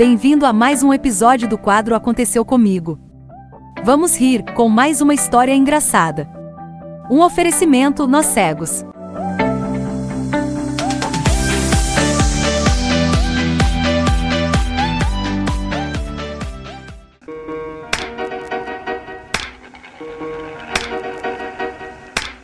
Bem-vindo 0.00 0.46
a 0.46 0.52
mais 0.54 0.82
um 0.82 0.94
episódio 0.94 1.46
do 1.46 1.58
quadro 1.58 1.94
Aconteceu 1.94 2.42
Comigo. 2.42 2.98
Vamos 3.84 4.18
rir 4.18 4.42
com 4.54 4.66
mais 4.66 5.02
uma 5.02 5.12
história 5.12 5.54
engraçada. 5.54 6.26
Um 7.10 7.20
oferecimento 7.20 8.08
Nós 8.08 8.24
Cegos. 8.24 8.82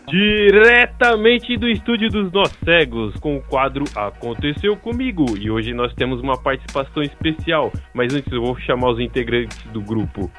Diretamente 0.09 1.57
do 1.57 1.69
estúdio 1.69 2.09
dos 2.09 2.31
Nós 2.33 2.53
Cegos, 2.65 3.15
com 3.17 3.37
o 3.37 3.43
quadro 3.43 3.85
Aconteceu 3.95 4.77
Comigo. 4.77 5.37
E 5.37 5.51
hoje 5.51 5.75
nós 5.75 5.93
temos 5.95 6.21
uma 6.21 6.37
participação 6.37 7.03
especial. 7.03 7.73
Mas 7.93 8.15
antes 8.15 8.33
eu 8.33 8.41
vou 8.41 8.57
chamar 8.61 8.91
os 8.91 9.01
integrantes 9.01 9.59
do 9.73 9.81
grupo. 9.81 10.31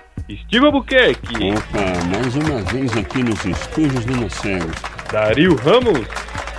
Steve 0.44 0.66
Albuquerque. 0.66 1.52
Opa, 1.52 2.18
mais 2.18 2.36
uma 2.36 2.62
vez 2.72 2.96
aqui 2.96 3.22
nos 3.24 3.44
estúdios 3.46 4.06
do 4.06 4.16
Nós 4.16 4.34
Cegos. 4.34 4.76
Dario 5.12 5.56
Ramos. 5.56 6.08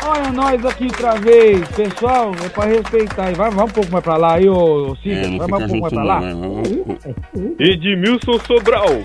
Olha 0.05 0.31
nós 0.31 0.65
aqui 0.65 0.85
outra 0.85 1.17
vez, 1.17 1.69
pessoal, 1.69 2.33
é 2.45 2.49
pra 2.49 2.65
respeitar. 2.67 3.33
Vai, 3.35 3.51
vai 3.51 3.65
um 3.65 3.69
pouco 3.69 3.91
mais 3.91 4.05
pra 4.05 4.17
lá 4.17 4.35
aí, 4.35 4.49
ô, 4.49 4.97
Cid. 5.03 5.11
É, 5.11 5.39
vai 5.39 5.49
mais 5.49 5.65
um 5.65 5.67
pouco 5.67 5.81
mais 5.81 5.93
pra 5.93 6.03
não, 6.03 6.07
lá. 6.07 6.21
vai, 6.21 6.35
vai, 6.35 7.15
vai. 7.35 7.69
Edmilson 7.69 8.39
Sobral. 8.47 9.03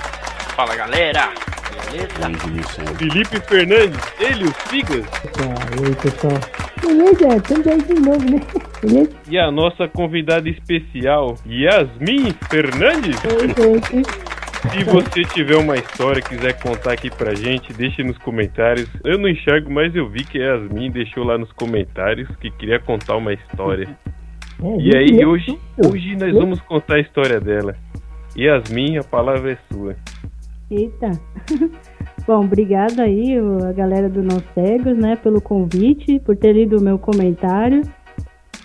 Fala 0.55 0.76
galera, 0.76 1.34
beleza? 1.73 2.95
Felipe 2.98 3.40
Fernandes. 3.41 4.00
Ele, 4.20 4.45
o 4.45 5.96
pessoal. 5.96 6.40
Beleza, 6.82 7.38
estamos 7.38 7.68
aí 7.68 7.82
de 7.82 7.94
novo, 7.94 8.30
né? 8.30 8.41
Beleza? 8.82 9.09
E 9.30 9.38
a 9.40 9.52
nossa 9.52 9.88
convidada 9.88 10.49
especial, 10.49 11.36
Yasmin 11.46 12.34
Fernandes. 12.49 13.18
Oi, 13.26 13.48
gente. 13.48 14.34
Se 14.71 14.82
você 14.85 15.24
tiver 15.26 15.57
uma 15.57 15.76
história 15.76 16.20
e 16.20 16.24
quiser 16.24 16.54
contar 16.62 16.94
aqui 16.94 17.10
pra 17.10 17.35
gente, 17.35 17.74
deixe 17.74 18.01
nos 18.01 18.18
comentários. 18.20 18.88
Eu 19.04 19.18
não 19.18 19.27
enxergo, 19.27 19.70
mas 19.70 19.94
eu 19.94 20.07
vi 20.07 20.24
que 20.24 20.41
a 20.41 20.54
Yasmin 20.55 20.90
deixou 20.90 21.26
lá 21.26 21.38
nos 21.38 21.51
comentários 21.51 22.29
que 22.38 22.49
queria 22.51 22.79
contar 22.79 23.18
uma 23.18 23.34
história. 23.34 23.90
É, 24.63 24.77
E 24.79 24.96
aí, 24.96 25.26
hoje, 25.26 25.60
hoje 25.77 26.16
nós 26.16 26.32
vamos 26.34 26.62
contar 26.62 26.96
a 26.96 26.99
história 27.01 27.41
dela. 27.41 27.76
Yasmin, 28.38 28.98
a 28.98 29.04
palavra 29.04 29.51
é 29.51 29.57
sua. 29.71 29.96
Eita. 30.70 31.12
Bom, 32.26 32.46
obrigada 32.46 33.04
aí, 33.04 33.38
a 33.68 33.72
galera 33.74 34.10
do 34.10 34.24
Nós 34.24 34.44
Cegos, 34.54 34.98
né, 34.98 35.16
pelo 35.18 35.42
convite, 35.42 36.20
por 36.20 36.36
ter 36.38 36.54
lido 36.54 36.78
o 36.78 36.82
meu 36.82 36.98
comentário. 36.98 37.82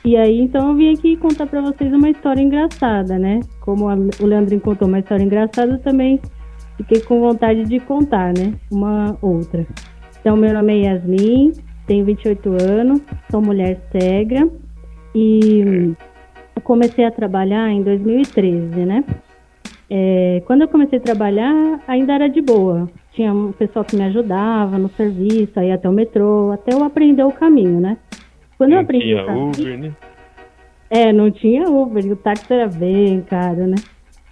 E 0.04 0.16
aí, 0.16 0.40
então, 0.40 0.70
eu 0.70 0.76
vim 0.76 0.94
aqui 0.94 1.16
contar 1.16 1.46
pra 1.46 1.60
vocês 1.60 1.92
uma 1.92 2.08
história 2.08 2.40
engraçada, 2.40 3.18
né? 3.18 3.40
Como 3.60 3.88
a- 3.88 3.96
o 4.20 4.26
Leandrinho 4.26 4.60
contou 4.60 4.86
uma 4.86 5.00
história 5.00 5.24
engraçada, 5.24 5.72
eu 5.72 5.78
também 5.80 6.20
fiquei 6.76 7.00
com 7.00 7.20
vontade 7.20 7.64
de 7.64 7.80
contar, 7.80 8.32
né? 8.32 8.54
Uma 8.70 9.18
outra. 9.20 9.66
Então, 10.20 10.36
meu 10.36 10.54
nome 10.54 10.72
é 10.72 10.92
Yasmin, 10.92 11.52
tenho 11.86 12.04
28 12.04 12.50
anos, 12.62 13.02
sou 13.30 13.42
mulher 13.42 13.80
cega 13.90 14.48
e 15.14 15.92
comecei 16.62 17.04
a 17.04 17.10
trabalhar 17.10 17.68
em 17.70 17.82
2013, 17.82 18.84
né? 18.86 19.04
É, 19.90 20.42
quando 20.46 20.62
eu 20.62 20.68
comecei 20.68 20.98
a 20.98 21.02
trabalhar, 21.02 21.80
ainda 21.88 22.12
era 22.14 22.28
de 22.28 22.40
boa. 22.42 22.88
Tinha 23.12 23.32
um 23.32 23.52
pessoal 23.52 23.84
que 23.84 23.96
me 23.96 24.04
ajudava 24.04 24.76
no 24.78 24.88
serviço, 24.90 25.58
aí 25.58 25.72
até 25.72 25.88
o 25.88 25.92
metrô, 25.92 26.52
até 26.52 26.74
eu 26.74 26.84
aprender 26.84 27.24
o 27.24 27.32
caminho, 27.32 27.80
né? 27.80 27.96
Quando 28.58 28.70
eu 28.70 28.76
Não 28.76 28.82
aprendi 28.82 29.06
tinha 29.06 29.24
caminho, 29.24 29.48
Uber, 29.48 29.78
né? 29.78 29.92
é, 30.90 31.12
não 31.12 31.30
tinha 31.30 31.68
Uber, 31.70 32.04
o 32.12 32.16
táxi 32.16 32.52
era 32.52 32.68
bem 32.68 33.22
caro, 33.22 33.66
né? 33.66 33.76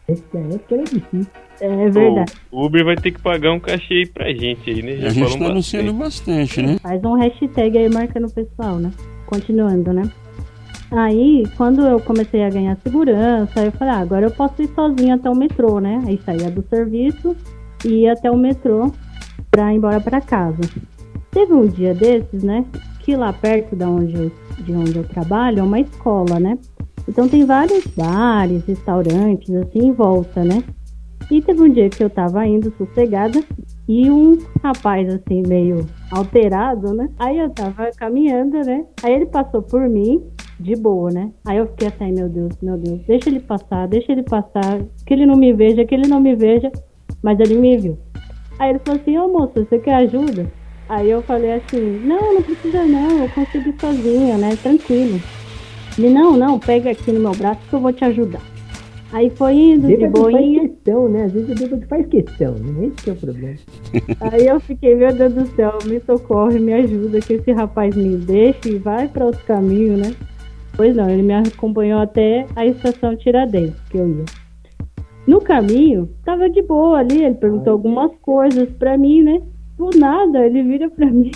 Essa 0.09 0.39
época 0.39 0.75
era 0.75 0.85
difícil. 0.85 1.27
É 1.59 1.89
verdade. 1.89 2.33
O 2.53 2.67
Uber 2.67 2.85
vai 2.85 2.97
ter 2.97 3.11
que 3.13 3.21
pagar 3.23 3.51
um 3.53 3.59
cachê 3.59 3.95
aí 3.95 4.07
pra 4.07 4.31
gente 4.33 4.69
aí, 4.71 4.83
né? 4.83 4.93
A 4.93 4.97
Já 4.97 5.09
gente 5.09 5.25
falamos 5.25 5.47
tá 5.47 5.53
anunciando 5.53 5.93
bastante. 5.95 6.39
bastante, 6.61 6.63
né? 6.63 6.79
Faz 6.83 7.03
um 7.03 7.15
hashtag 7.15 7.79
aí 7.79 7.89
marcando 7.89 8.27
o 8.27 8.31
pessoal, 8.33 8.77
né? 8.77 8.91
Continuando, 9.25 9.93
né? 9.93 10.03
Aí, 10.91 11.45
quando 11.57 11.83
eu 11.83 12.01
comecei 12.01 12.45
a 12.45 12.51
ganhar 12.51 12.77
segurança, 12.77 13.65
eu 13.65 13.73
falei, 13.73 13.95
ah, 13.95 13.99
agora 13.99 14.27
eu 14.27 14.31
posso 14.31 14.63
ir 14.63 14.69
sozinha 14.69 15.17
até 15.17 15.29
o 15.29 15.35
metrô, 15.35 15.81
né? 15.81 16.03
Aí 16.07 16.21
saía 16.25 16.51
do 16.51 16.63
serviço 16.69 17.37
e 17.85 18.03
ia 18.03 18.13
até 18.13 18.31
o 18.31 18.37
metrô 18.37 18.93
pra 19.51 19.73
ir 19.73 19.77
embora 19.77 20.01
pra 20.01 20.21
casa. 20.21 20.61
Teve 21.31 21.53
um 21.53 21.67
dia 21.67 21.93
desses, 21.93 22.43
né? 22.43 22.65
Que 23.01 23.17
lá 23.17 23.33
perto 23.33 23.75
da 23.75 23.89
onde 23.89 24.33
de 24.59 24.73
onde 24.73 24.97
eu 24.97 25.05
trabalho 25.05 25.61
é 25.61 25.63
uma 25.63 25.81
escola, 25.81 26.41
né? 26.41 26.59
Então 27.09 27.29
tem 27.29 27.45
vários 27.45 27.87
bares, 27.89 28.65
restaurantes, 28.65 29.55
assim, 29.55 29.87
em 29.87 29.93
volta, 29.93 30.43
né? 30.43 30.63
E 31.31 31.43
teve 31.43 31.61
um 31.61 31.69
dia 31.69 31.89
que 31.89 32.03
eu 32.03 32.11
tava 32.11 32.47
indo 32.47 32.73
sossegada 32.79 33.43
e 33.89 34.11
um 34.11 34.39
rapaz, 34.63 35.13
assim, 35.13 35.43
meio 35.47 35.87
alterado, 36.11 36.95
né? 36.95 37.09
Aí 37.19 37.39
eu 37.39 37.51
tava 37.51 37.91
caminhando, 37.97 38.59
né? 38.59 38.85
Aí 39.03 39.13
ele 39.13 39.27
passou 39.27 39.63
por 39.63 39.89
mim, 39.89 40.23
de 40.59 40.75
boa, 40.75 41.11
né? 41.11 41.31
Aí 41.45 41.59
eu 41.59 41.67
fiquei 41.67 41.89
assim, 41.89 42.13
meu 42.13 42.29
Deus, 42.29 42.53
meu 42.63 42.77
Deus, 42.77 43.01
deixa 43.07 43.29
ele 43.29 43.41
passar, 43.41 43.87
deixa 43.87 44.13
ele 44.13 44.23
passar, 44.23 44.81
que 45.05 45.13
ele 45.13 45.27
não 45.27 45.37
me 45.37 45.53
veja, 45.53 45.85
que 45.85 45.95
ele 45.95 46.09
não 46.09 46.21
me 46.21 46.35
veja. 46.35 46.71
Mas 47.23 47.41
ele 47.41 47.57
me 47.57 47.77
viu. 47.77 47.99
Aí 48.59 48.71
ele 48.71 48.79
falou 48.85 49.01
assim, 49.01 49.19
ô 49.19 49.29
moça, 49.29 49.65
você 49.65 49.79
quer 49.79 49.95
ajuda? 49.95 50.47
Aí 50.89 51.11
eu 51.11 51.21
falei 51.23 51.55
assim, 51.55 52.01
não, 52.05 52.35
não 52.35 52.43
precisa 52.43 52.85
não, 52.85 53.23
eu 53.23 53.29
consigo 53.31 53.75
sozinha, 53.81 54.39
né? 54.39 54.57
Tranquilo. 54.63 55.21
Ele, 55.99 56.11
não, 56.11 56.37
não, 56.37 56.59
pega 56.59 56.91
aqui 56.91 57.11
no 57.11 57.21
meu 57.21 57.33
braço 57.33 57.61
que 57.69 57.75
eu 57.75 57.81
vou 57.81 57.93
te 57.93 58.05
ajudar. 58.05 58.43
Aí 59.13 59.31
foi 59.31 59.55
indo 59.55 59.87
de 59.87 59.97
Bêbado 59.97 60.23
faz 60.23 60.35
boinha. 60.35 60.69
questão, 60.69 61.09
né? 61.09 61.25
Às 61.25 61.33
vezes 61.33 61.51
o 61.51 61.55
bêbado 61.55 61.87
faz 61.87 62.07
questão, 62.07 62.55
né? 62.55 62.87
Esse 62.87 62.97
que 63.05 63.11
é 63.11 63.13
o 63.13 63.17
problema. 63.17 63.57
Aí 64.21 64.47
eu 64.47 64.61
fiquei, 64.61 64.95
meu 64.95 65.13
Deus 65.13 65.33
do 65.33 65.47
céu, 65.55 65.79
me 65.85 66.01
socorre, 66.01 66.59
me 66.59 66.75
ajuda, 66.75 67.21
que 67.21 67.35
esse 67.35 67.53
rapaz 67.53 67.97
me 67.97 68.17
deixe 68.17 68.69
e 68.69 68.79
vai 68.79 69.09
para 69.09 69.27
outro 69.27 69.45
caminho, 69.45 69.97
né? 69.97 70.15
Pois 70.77 70.95
não, 70.95 71.09
ele 71.09 71.23
me 71.23 71.35
acompanhou 71.35 72.01
até 72.01 72.47
a 72.55 72.67
estação 72.67 73.17
Tiradentes, 73.17 73.81
que 73.91 73.97
eu 73.97 74.09
ia. 74.09 74.25
No 75.27 75.41
caminho, 75.41 76.09
tava 76.25 76.49
de 76.49 76.63
boa 76.63 76.99
ali, 76.99 77.25
ele 77.25 77.35
perguntou 77.35 77.73
algumas 77.73 78.15
coisas 78.21 78.69
pra 78.79 78.97
mim, 78.97 79.23
né? 79.23 79.43
Do 79.77 79.91
nada, 79.99 80.47
ele 80.47 80.63
vira 80.63 80.89
pra 80.91 81.07
mim 81.11 81.31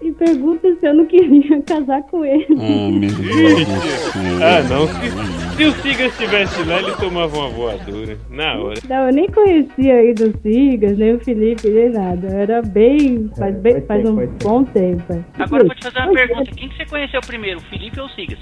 e 0.00 0.12
pergunta 0.12 0.68
se 0.78 0.86
eu 0.86 0.94
não 0.94 1.06
queria 1.06 1.60
casar 1.66 2.02
com 2.04 2.24
ele. 2.24 2.46
Ah, 2.50 2.90
meu 2.90 3.10
Deus 3.10 3.66
do 3.66 3.82
céu. 4.12 4.22
Ah, 4.42 4.62
não. 4.68 4.86
Se, 4.86 5.56
se 5.56 5.64
o 5.64 5.72
Sigas 5.82 6.12
estivesse 6.12 6.62
lá, 6.64 6.78
ele 6.80 6.92
tomava 6.96 7.36
uma 7.36 7.48
voadora. 7.48 8.16
Na 8.30 8.54
hora. 8.58 8.80
Não, 8.88 9.06
eu 9.08 9.12
nem 9.12 9.26
conhecia 9.28 9.94
aí 9.94 10.14
do 10.14 10.32
Sigas, 10.40 10.96
nem 10.98 11.14
o 11.14 11.20
Felipe, 11.20 11.68
nem 11.68 11.90
nada. 11.90 12.28
Era 12.28 12.62
bem. 12.62 13.28
Faz, 13.36 13.54
É, 13.54 13.58
bem, 13.58 13.80
faz 13.82 14.08
um 14.08 14.14
bom 14.42 14.64
tempo. 14.64 15.12
é. 15.12 15.20
Agora 15.42 15.62
eu 15.62 15.66
vou 15.66 15.74
te 15.76 15.84
fazer 15.84 15.98
uma 16.06 16.12
pergunta. 16.14 16.50
Quem 16.56 16.68
que 16.68 16.76
você 16.76 16.86
conheceu 16.86 17.20
primeiro, 17.26 17.58
o 17.58 17.62
Felipe 17.62 18.00
ou 18.00 18.06
o 18.06 18.10
Sigas? 18.10 18.38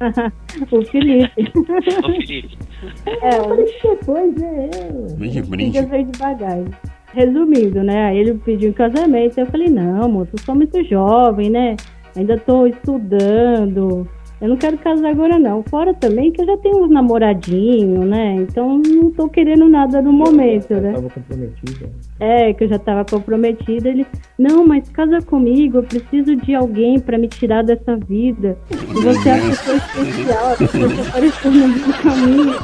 o 0.72 0.82
Felipe. 0.86 1.52
O 2.02 2.10
Felipe. 2.10 2.58
É, 3.06 3.40
o 3.40 3.56
Depois, 3.96 4.34
né? 4.34 4.70
é, 4.74 5.14
Vem 5.16 5.28
de 5.30 5.34
Sigas 5.34 5.48
brinde. 5.48 5.82
veio 5.86 6.04
devagar. 6.06 6.58
Resumindo, 7.12 7.82
né? 7.82 8.06
Aí 8.06 8.18
ele 8.18 8.34
pediu 8.34 8.70
em 8.70 8.72
casamento. 8.72 9.38
Eu 9.38 9.46
falei, 9.46 9.68
não, 9.68 10.08
moço, 10.08 10.30
eu 10.32 10.44
sou 10.44 10.54
muito 10.54 10.82
jovem, 10.84 11.50
né? 11.50 11.76
Ainda 12.16 12.38
tô 12.38 12.66
estudando. 12.66 14.08
Eu 14.42 14.48
não 14.48 14.56
quero 14.56 14.76
casar 14.76 15.10
agora, 15.10 15.38
não. 15.38 15.62
Fora 15.62 15.94
também 15.94 16.32
que 16.32 16.42
eu 16.42 16.46
já 16.46 16.56
tenho 16.56 16.82
uns 16.82 16.90
namoradinhos, 16.90 18.04
né? 18.04 18.34
Então 18.34 18.76
não 18.76 19.08
tô 19.12 19.28
querendo 19.28 19.68
nada 19.68 20.02
no 20.02 20.12
momento, 20.12 20.74
né? 20.74 20.94
Tava 20.94 21.10
comprometida. 21.10 21.88
É, 22.18 22.52
que 22.52 22.64
eu 22.64 22.68
já 22.68 22.76
tava 22.76 23.04
comprometida. 23.04 23.88
Ele, 23.88 24.04
não, 24.36 24.66
mas 24.66 24.88
casa 24.88 25.22
comigo, 25.22 25.78
eu 25.78 25.84
preciso 25.84 26.34
de 26.34 26.56
alguém 26.56 26.98
pra 26.98 27.16
me 27.16 27.28
tirar 27.28 27.62
dessa 27.62 27.94
vida. 27.94 28.58
E 28.72 29.00
você 29.00 29.28
é 29.28 29.32
a 29.32 29.42
pessoa 29.42 29.76
especial, 29.76 30.52
a 30.52 30.56
pessoa 30.56 30.88
que 30.88 31.00
apareceu 31.00 31.52
no 31.52 31.68
meu 31.68 31.92
caminho. 32.02 32.54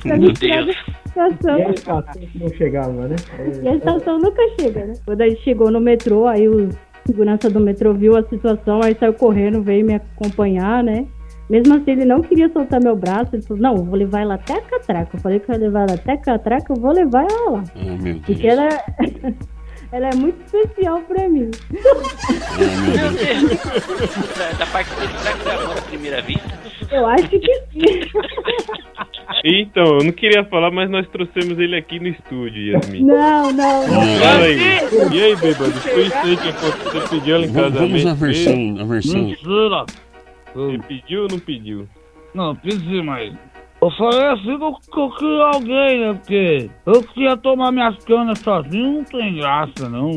pra 0.00 0.16
me 0.16 0.32
tirar 0.32 0.64
dessa 0.64 0.89
situação. 1.10 1.58
E 1.58 1.62
a 1.62 1.70
estação 1.70 2.22
não 2.34 2.48
chegava, 2.48 3.08
né? 3.08 3.16
E 3.62 3.68
a 3.68 3.74
estação 3.74 4.18
nunca 4.18 4.42
chega, 4.58 4.86
né? 4.86 4.92
Quando 5.04 5.20
a 5.20 5.28
gente 5.28 5.42
chegou 5.42 5.70
no 5.70 5.80
metrô, 5.80 6.26
aí 6.26 6.48
o 6.48 6.68
segurança 7.06 7.50
do 7.50 7.60
metrô 7.60 7.92
viu 7.92 8.16
a 8.16 8.22
situação, 8.24 8.80
aí 8.82 8.96
saiu 8.98 9.14
correndo, 9.14 9.62
veio 9.62 9.84
me 9.84 9.94
acompanhar, 9.94 10.82
né? 10.82 11.06
Mesmo 11.48 11.74
assim, 11.74 11.90
ele 11.90 12.04
não 12.04 12.22
queria 12.22 12.48
soltar 12.52 12.80
meu 12.80 12.94
braço. 12.94 13.34
Ele 13.34 13.42
falou, 13.42 13.60
não, 13.60 13.76
eu 13.76 13.84
vou 13.84 13.96
levar 13.96 14.20
ela 14.20 14.34
até 14.34 14.54
a 14.54 14.62
catraca. 14.62 15.16
Eu 15.16 15.20
falei 15.20 15.40
que 15.40 15.50
eu 15.50 15.54
ia 15.54 15.60
levar 15.60 15.80
ela 15.80 15.94
até 15.94 16.12
a 16.12 16.16
catraca, 16.16 16.72
eu 16.72 16.80
vou 16.80 16.92
levar 16.92 17.26
ela 17.28 17.50
lá. 17.50 17.64
Ah, 17.74 17.84
meu 17.84 17.98
Deus. 17.98 18.20
Porque 18.24 18.46
ela, 18.46 18.68
ela 19.90 20.10
é 20.10 20.14
muito 20.14 20.40
especial 20.44 21.00
pra 21.00 21.28
mim. 21.28 21.50
Ah, 21.74 22.58
meu 22.58 23.10
Deus. 23.10 23.48
Deus. 23.48 24.38
Da, 24.38 24.52
da 24.58 24.66
parte 24.66 24.94
dele, 24.94 25.12
será 25.18 25.32
que 25.36 25.42
foi 25.42 25.52
amor 25.52 25.76
à 25.76 25.82
primeira 25.82 26.22
vista? 26.22 26.60
Eu 26.92 27.06
acho 27.06 27.28
que 27.28 27.40
sim. 27.72 28.00
Então, 29.44 29.84
eu 29.98 30.04
não 30.04 30.12
queria 30.12 30.44
falar, 30.44 30.70
mas 30.70 30.90
nós 30.90 31.06
trouxemos 31.08 31.58
ele 31.58 31.76
aqui 31.76 31.98
no 32.00 32.08
estúdio, 32.08 32.72
Yasmin. 32.72 33.04
Não, 33.04 33.52
não, 33.52 33.86
não. 33.88 34.18
Fala 34.18 34.44
aí. 34.44 34.58
E 35.12 35.22
aí, 35.22 35.36
bêbado? 35.36 35.72
Foi 35.72 36.02
isso 36.02 36.16
aí 36.16 36.36
que? 36.36 36.52
Você 36.52 37.08
pediu 37.08 37.34
ela 37.36 37.44
em 37.46 37.48
Vamos, 37.52 37.72
casamento? 37.72 37.90
vamos 37.90 38.06
à 38.06 38.10
mesmo? 38.10 38.26
versão, 38.26 38.76
a 38.80 38.84
versão. 38.84 39.34
Você 40.54 40.78
pediu 40.88 41.22
ou 41.22 41.28
não 41.30 41.38
pediu? 41.38 41.88
Não, 42.34 42.56
precisa, 42.56 43.02
mas. 43.02 43.32
Eu 43.82 43.90
falei 43.92 44.26
assim 44.26 44.58
que 44.58 44.64
eu, 44.64 44.72
que 44.72 45.00
eu 45.00 45.10
queria 45.12 45.44
alguém, 45.44 46.00
né? 46.00 46.12
Porque 46.14 46.70
eu 46.84 47.02
queria 47.02 47.36
tomar 47.38 47.72
minhas 47.72 47.96
canas 48.04 48.38
sozinho, 48.40 48.92
não 48.98 49.04
tem 49.04 49.36
graça, 49.36 49.88
não. 49.88 50.10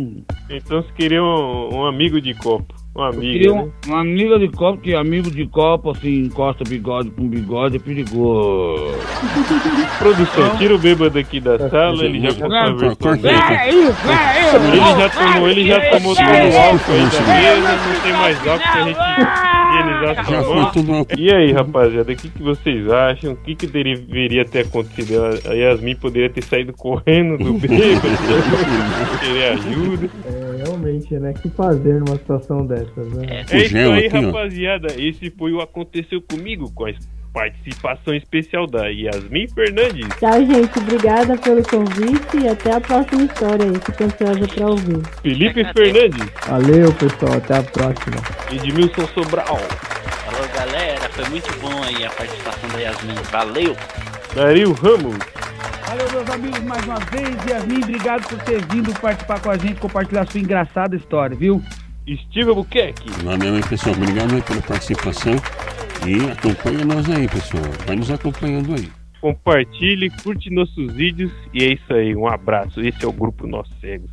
Então 0.50 0.81
você 0.81 0.92
queria 0.98 1.24
um, 1.24 1.69
um 1.74 1.86
amigo 1.86 2.19
de 2.19 2.33
copo. 2.33 2.74
Uma 2.95 3.09
amiga. 3.09 3.21
queria 3.21 3.53
né? 3.53 3.61
um- 3.63 3.89
uma 3.91 4.01
amiga 4.01 4.37
de 4.37 4.47
copo, 4.49 4.77
que 4.81 4.93
amigo 4.93 5.31
de 5.31 5.47
copo, 5.47 5.89
assim, 5.91 6.25
encosta 6.25 6.63
bigode 6.63 7.09
com 7.09 7.27
bigode, 7.27 7.77
é 7.77 7.79
perigoso. 7.79 8.93
Produção, 9.97 10.57
tira 10.57 10.75
o 10.75 10.77
bêbado 10.77 11.17
aqui 11.17 11.39
da 11.39 11.57
sala, 11.69 12.05
ele 12.05 12.19
já 12.21 12.29
aí. 12.29 13.35
É 13.67 13.69
isso, 13.73 14.09
é 14.09 14.41
isso! 14.41 14.55
Ele 14.67 15.01
já 15.01 15.09
tomou, 15.09 15.49
ele 15.49 15.67
já 15.67 15.79
tomou 15.89 16.15
todo 16.15 16.25
o 16.25 16.57
álcool 16.57 16.91
aí 16.91 17.01
da 17.09 17.33
mesa, 17.33 17.75
não 17.93 18.01
tem 18.03 18.13
mais 18.13 18.47
álcool 18.47 18.71
pra 18.71 18.83
gente 18.83 18.99
higienizar 19.73 20.25
Já 20.29 20.43
sua 20.43 20.81
uma... 20.81 21.05
E 21.17 21.33
aí, 21.33 21.51
rapaziada, 21.51 22.11
o 22.11 22.15
que, 22.15 22.29
que 22.29 22.43
vocês 22.43 22.89
acham? 22.91 23.33
O 23.33 23.35
que, 23.37 23.55
que 23.55 23.65
deveria 23.67 24.45
ter 24.45 24.59
acontecido? 24.67 25.23
A 25.49 25.53
Yasmin 25.53 25.95
poderia 25.95 26.29
ter 26.29 26.43
saído 26.43 26.73
correndo 26.73 27.37
do 27.37 27.53
bêbado, 27.57 28.07
querer 29.19 29.53
ajuda. 29.53 30.09
É, 30.25 30.63
realmente, 30.65 31.13
né? 31.15 31.31
O 31.31 31.41
que 31.41 31.49
fazer 31.49 31.93
numa 31.99 32.17
situação 32.17 32.65
dessas, 32.85 33.13
né? 33.13 33.25
É, 33.30 33.56
É 33.57 33.57
isso 33.65 33.77
aí, 33.77 34.06
aqui, 34.07 34.18
ó. 34.18 34.21
rapaziada. 34.27 34.88
Esse 34.97 35.30
foi 35.31 35.51
o 35.51 35.62
Aconteceu 35.62 36.21
Comigo, 36.21 36.71
com 36.74 36.85
a 36.85 36.91
participação 37.33 38.13
especial 38.13 38.68
da 38.68 38.88
Yasmin 38.88 39.47
Fernandes. 39.47 40.07
Tchau, 40.19 40.45
gente. 40.45 40.77
Obrigada 40.80 41.38
pelo 41.38 41.63
convite 41.63 42.38
e 42.44 42.47
até 42.47 42.74
a 42.74 42.80
próxima 42.81 43.24
história 43.24 43.65
aí. 43.65 43.74
Fico 43.83 44.03
ansiosa 44.03 44.47
pra 44.47 44.68
ouvir. 44.68 45.01
Felipe 45.21 45.63
Fernandes, 45.74 46.27
Valeu, 46.47 46.94
pessoal. 46.94 47.33
Até 47.38 47.57
a 47.57 47.63
próxima. 47.63 48.18
Edmilson 48.51 49.07
Sobral, 49.13 49.57
Falou, 49.57 50.47
galera. 50.56 51.09
Foi 51.09 51.27
muito 51.29 51.59
bom 51.59 51.83
aí 51.83 52.06
a 52.06 52.09
participação 52.12 52.69
da 52.69 52.79
Yasmin. 52.79 53.15
Valeu. 53.31 53.75
Dario 54.36 54.71
Ramos, 54.74 55.15
Valeu, 55.88 56.12
meus 56.12 56.29
amigos, 56.29 56.59
mais 56.62 56.83
uma 56.86 57.00
vez. 57.00 57.36
Yasmin, 57.47 57.83
obrigado 57.83 58.27
por 58.27 58.39
ter 58.44 58.65
vindo 58.65 58.91
participar 59.00 59.39
com 59.39 59.50
a 59.51 59.57
gente, 59.57 59.75
compartilhar 59.79 60.25
sua 60.29 60.39
engraçada 60.39 60.95
história, 60.95 61.36
viu? 61.36 61.62
Steve 62.05 62.50
Albuquerque, 62.50 63.09
Valeu 63.23 63.55
aí, 63.55 63.63
pessoal. 63.63 63.95
Obrigado 63.95 64.35
aí 64.35 64.41
pela 64.41 64.61
participação. 64.61 65.33
E 66.05 66.31
acompanha 66.31 66.83
nós 66.83 67.09
aí, 67.09 67.27
pessoal. 67.29 67.63
Vai 67.88 67.95
nos 67.95 68.11
acompanhando 68.11 68.73
aí. 68.73 68.91
compartilhe, 69.21 70.09
curte 70.21 70.50
nossos 70.50 70.94
vídeos 70.94 71.31
e 71.53 71.63
é 71.63 71.73
isso 71.73 71.94
aí. 71.94 72.13
Um 72.13 72.27
abraço. 72.27 72.81
Esse 72.81 73.05
é 73.05 73.07
o 73.07 73.13
grupo 73.13 73.47
Nós 73.47 73.69
Cegos. 73.79 74.11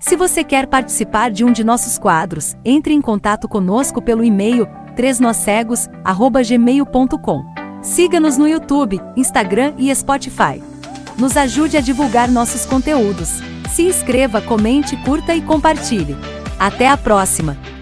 Se 0.00 0.16
você 0.16 0.42
quer 0.44 0.66
participar 0.66 1.30
de 1.30 1.44
um 1.44 1.52
de 1.52 1.62
nossos 1.64 1.98
quadros, 1.98 2.54
entre 2.64 2.94
em 2.94 3.02
contato 3.02 3.48
conosco 3.48 4.00
pelo 4.00 4.24
e-mail 4.24 4.66
3nocegos@gmail.com. 4.94 7.44
Siga-nos 7.82 8.38
no 8.38 8.48
YouTube, 8.48 8.98
Instagram 9.16 9.74
e 9.76 9.94
Spotify. 9.94 10.62
Nos 11.18 11.36
ajude 11.36 11.76
a 11.76 11.80
divulgar 11.80 12.30
nossos 12.30 12.64
conteúdos. 12.64 13.42
Se 13.70 13.82
inscreva, 13.82 14.40
comente, 14.40 14.96
curta 15.04 15.34
e 15.34 15.42
compartilhe. 15.42 16.16
Até 16.58 16.88
a 16.88 16.96
próxima! 16.96 17.73